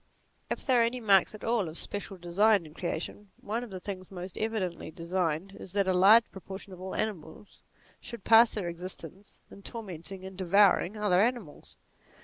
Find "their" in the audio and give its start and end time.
8.49-8.67